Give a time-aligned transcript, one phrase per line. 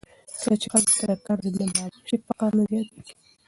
[0.39, 3.13] کله چې ښځو ته د کار زمینه برابره شي، فقر نه زیاتېږي.